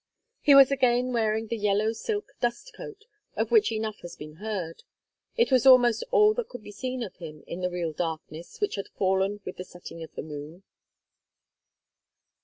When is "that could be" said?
6.33-6.71